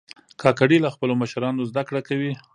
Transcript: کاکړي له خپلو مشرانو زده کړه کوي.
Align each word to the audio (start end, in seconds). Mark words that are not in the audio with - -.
کاکړي 0.41 0.77
له 0.81 0.89
خپلو 0.95 1.13
مشرانو 1.21 1.67
زده 1.69 1.81
کړه 1.87 2.01
کوي. 2.07 2.31